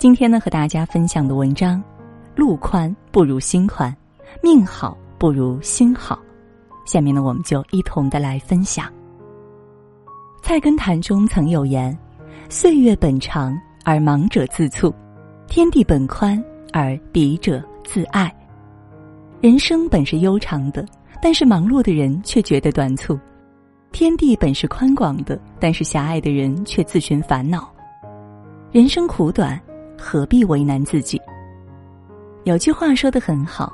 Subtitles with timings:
[0.00, 1.78] 今天呢，和大家分享的文章：
[2.34, 3.94] 路宽不如心宽，
[4.42, 6.18] 命好不如心好。
[6.86, 8.86] 下面呢，我们就一同的来分享。
[10.42, 11.94] 《菜根谭》中曾有言
[12.48, 14.90] ：“岁月本长而忙者自促，
[15.46, 16.42] 天地本宽
[16.72, 18.34] 而彼者自爱。”
[19.42, 20.82] 人生本是悠长的，
[21.20, 23.18] 但是忙碌的人却觉得短促；
[23.92, 27.70] 天地本是宽广的，但是狭隘的人却自寻烦恼。
[28.72, 29.60] 人生苦短。
[30.00, 31.20] 何必为难自己？
[32.44, 33.70] 有句话说的很好：“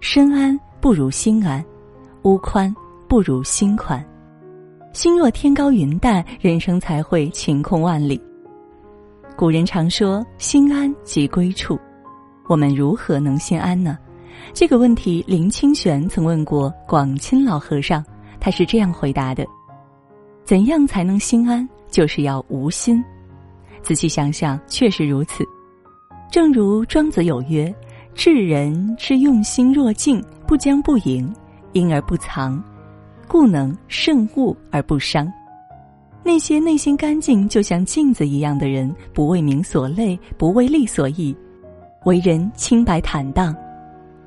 [0.00, 1.64] 身安不如心安，
[2.22, 2.74] 屋宽
[3.06, 4.04] 不如心宽。
[4.92, 8.20] 心若天高云淡，人生才会晴空万里。”
[9.36, 11.78] 古人常说：“心安即归处。”
[12.48, 13.96] 我们如何能心安呢？
[14.52, 18.04] 这个问题，林清玄曾问过广钦老和尚，
[18.40, 19.46] 他是这样回答的
[20.44, 21.66] ：“怎样才能心安？
[21.88, 23.02] 就是要无心。”
[23.80, 25.44] 仔细想想，确实如此。
[26.30, 27.74] 正如庄子有曰
[28.14, 31.32] ：“智人之用心若镜，不将不迎，
[31.72, 32.62] 因而不藏，
[33.26, 35.30] 故能胜物而不伤。”
[36.22, 41.34] 那些内心干净就像镜子一样的人，不为名所累，不为利所役，
[42.04, 43.56] 为人清白坦荡，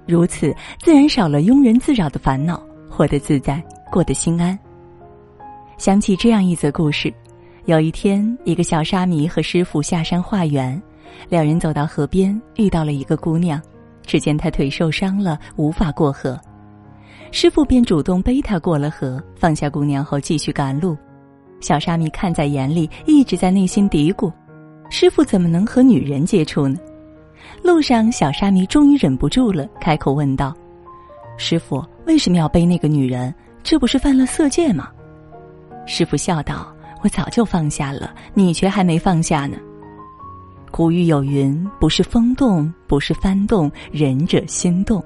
[0.07, 4.57] 如此自然少了庸人自扰的烦恼，活得自在，过得心安。
[5.77, 7.13] 想起这样一则故事：
[7.65, 10.81] 有一天，一个小沙弥和师傅下山化缘。
[11.29, 13.61] 两人走到河边，遇到了一个姑娘。
[14.03, 16.39] 只见她腿受伤了，无法过河。
[17.31, 20.97] 师傅便主动背她过了河，放下姑娘后继续赶路。
[21.59, 24.33] 小沙弥看在眼里，一直在内心嘀咕
[24.89, 26.77] ：“师傅怎么能和女人接触呢？”
[27.63, 30.53] 路上，小沙弥终于忍不住了，开口问道
[31.37, 33.33] ：“师傅，为什么要背那个女人？
[33.63, 34.89] 这不是犯了色戒吗？”
[35.85, 39.57] 师傅笑道：“我早就放下了，你却还没放下呢。”
[40.71, 45.03] 古语有云：“不是风动，不是幡动，仁者心动。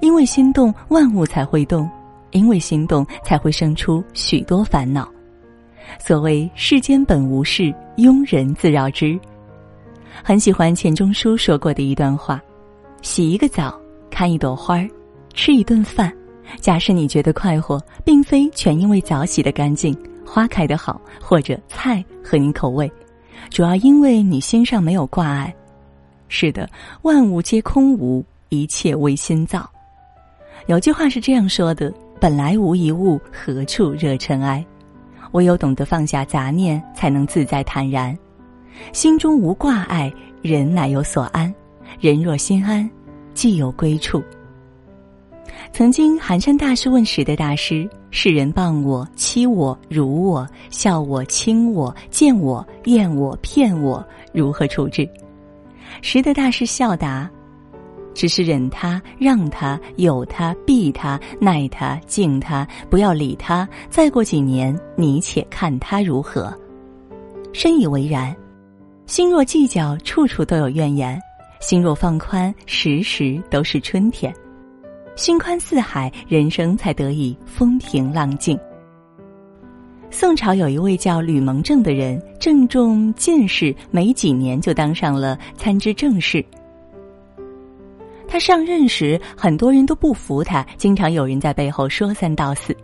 [0.00, 1.86] 因为心动，万物才会动；
[2.32, 5.06] 因为心动，才会生出许多烦恼。
[6.00, 9.18] 所谓世间本无事，庸人自扰之。”
[10.24, 12.42] 很喜欢钱钟书说过的一段话
[13.02, 13.78] ：“洗一个澡，
[14.10, 14.88] 看一朵花儿，
[15.34, 16.10] 吃一顿饭。
[16.58, 22.90] 假使你觉得快活，并非全因为澡洗得干净，花开得好，或者菜合你口味。”
[23.50, 25.54] 主要因为你心上没有挂碍，
[26.28, 26.68] 是的，
[27.02, 29.68] 万物皆空无，一切为心造。
[30.66, 34.64] 有句话是这样说的：“本来无一物，何处惹尘埃？”
[35.32, 38.16] 唯有懂得放下杂念，才能自在坦然。
[38.92, 41.52] 心中无挂碍，人乃有所安。
[42.00, 42.88] 人若心安，
[43.34, 44.22] 即有归处。
[45.72, 47.88] 曾经，寒山大师问时的大师
[48.18, 55.06] ：“世人谤我、欺我、辱我、笑我、轻我、见我、厌我、骗我，如何处置？”
[56.00, 57.30] 识德大师笑答
[58.16, 63.68] ：“只是忍他、让他、有他、避他、耐他、敬他，不要理他。
[63.90, 66.50] 再过几年，你且看他如何。”
[67.52, 68.34] 深以为然。
[69.04, 71.18] 心若计较，处处都有怨言；
[71.60, 74.34] 心若放宽，时时都是春天。
[75.16, 78.58] 心宽似海，人生才得以风平浪静。
[80.10, 86.44] 宋朝有一位叫吕蒙正的人，正中进士，没几年就当上了参知政事。
[88.28, 92.76] 他上任时，很多人都不服他，经常有人在背后说三道四。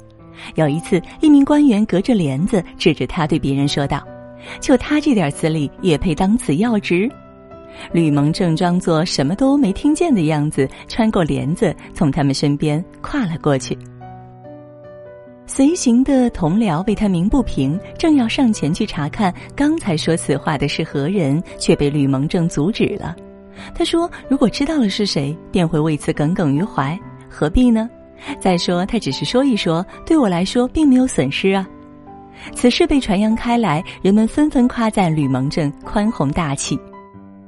[0.54, 4.03] 有一次，一名官员隔着帘子指着他对别人说道
[4.59, 7.10] ：“就他这点资历，也配当此要职？”
[7.92, 13.76] 吕蒙正装作什么都没听见的样子，穿过帘子，从他们身边跨了过去。
[15.46, 23.14] 随行的同僚为他鸣不平，正要上前去查看刚才说此话的是何人，却被吕蒙正阻止了。
[23.74, 27.90] 他说：“如果知道了是谁，便会为此耿耿于怀，何必呢？
[28.40, 31.68] 再说他只是说一说，对我来说并没有损失啊。”
[32.54, 36.78] 此事被传扬开来，人们纷纷夸赞吕蒙正宽宏大气。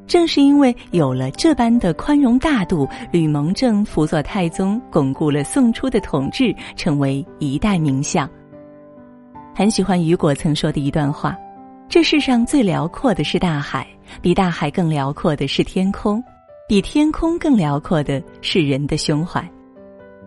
[0.07, 8.29] 正是因为有了这般的宽容大度，吕蒙正辅佐太宗，巩固了宋初的统治，成为一代名相。
[9.55, 11.35] 很喜欢雨果曾说的一段话
[11.89, 13.87] ：“这世上最辽阔的是大海，
[14.21, 16.23] 比大海更辽阔的是天空，
[16.69, 19.43] 比天空更辽阔的是人的胸怀。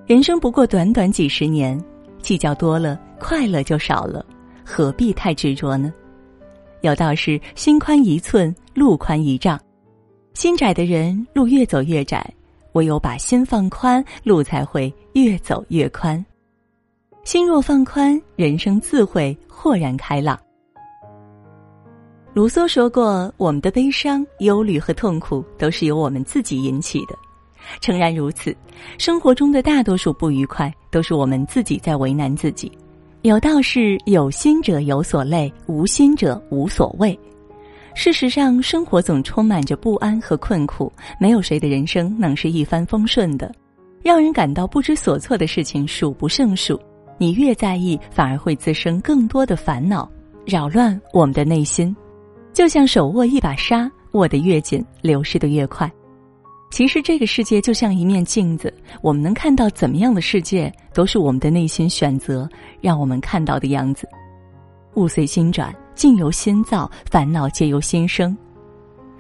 [0.08, 1.80] 人生不过短短几十年，
[2.22, 4.26] 计较多了，快乐就少了，
[4.66, 5.94] 何必太执着呢？
[6.82, 9.60] 有道是：心宽一寸，路宽一丈。”
[10.38, 12.20] 心窄的人，路越走越窄；
[12.74, 16.24] 唯有把心放宽，路才会越走越宽。
[17.24, 20.40] 心若放宽，人生自会豁然开朗。
[22.36, 27.16] 卢梭说过：“我们的悲伤、忧虑和痛苦都是由我们自己引起的。”
[27.82, 28.56] 诚然如此，
[29.00, 32.72] 生活中的大多数不愉快都是我们自己在为难自己。
[33.24, 37.20] 有道是：“有心者有所累，无心者无所谓。”
[37.98, 43.52] 事实上，生活总充满着不安和困苦，没有谁的人生能是一帆风顺的。
[44.04, 46.80] 让人感到不知所措的事情数不胜数，
[47.18, 50.08] 你越在意，反而会滋生更多的烦恼，
[50.46, 51.94] 扰乱我们的内心。
[52.54, 55.92] 就像手握一把沙，握得越紧，流失的越快。
[56.70, 58.72] 其实这个世界就像一面镜子，
[59.02, 62.48] 我们能看到怎么样的世界，都是我们的内心选择
[62.80, 64.08] 让我们看到的样子。
[64.94, 68.32] 物随心转，境由心造，烦恼皆由心生。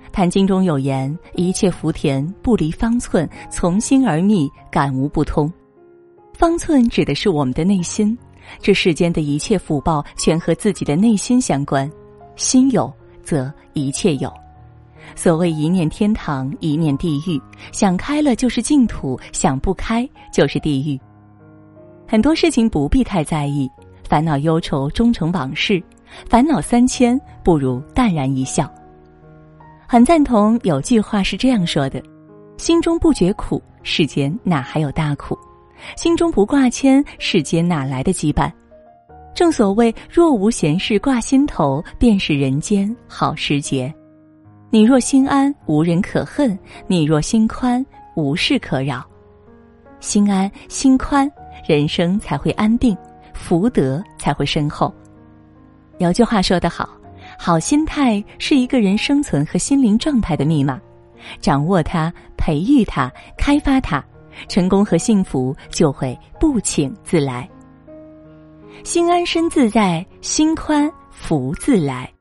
[0.12, 5.52] 《坛经》中有言：“一切福田不离方寸，从心而觅，感无不通。”
[6.38, 8.16] 方寸指的是我们的内心，
[8.60, 11.92] 这世间的一切福报全和自己的内心相关。
[12.36, 14.32] 心有，则一切有。
[15.16, 17.42] 所谓一念天堂，一念地狱。
[17.72, 21.00] 想开了就是净土，想不开就是地狱。
[22.08, 23.68] 很多事情不必太在意，
[24.08, 25.82] 烦恼忧愁终成往事。
[26.30, 28.72] 烦恼三千，不如淡然一笑。
[29.88, 32.02] 很赞同有句话是这样说的
[32.58, 35.36] ：“心中不觉苦，世间哪还有大苦；
[35.96, 38.52] 心中不挂牵，世间哪来的羁绊？”
[39.34, 43.94] 正所谓“若无闲事挂心头，便是人间好时节。”
[44.70, 46.58] 你若心安，无人可恨；
[46.88, 49.06] 你若心宽，无事可扰。
[50.02, 51.32] 心安心宽，
[51.66, 52.98] 人生才会安定，
[53.34, 54.94] 福德才会深厚。
[56.00, 56.90] 有句话说得好。
[57.40, 60.80] 好心态是一个人生存和心灵状态的密码，
[61.40, 64.04] 掌握它，培育它，开发它，
[64.48, 67.48] 成功和幸福就会不请自来。
[68.84, 72.12] 心安身自在，心宽福自来。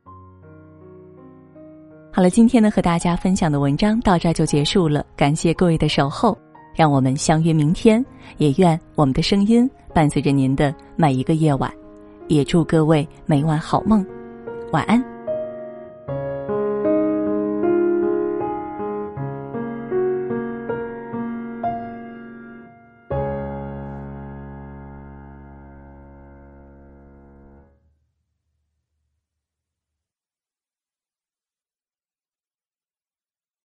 [2.12, 6.36] 好了，今天呢和大家分享的文章到这儿就结束了，感谢各位的守候，
[6.74, 8.04] 让我们相约明天，
[8.36, 11.72] 也愿我们的声音伴随着您的每一个夜晚，
[12.28, 14.04] 也祝各位每晚好梦。
[14.72, 15.15] 晚安。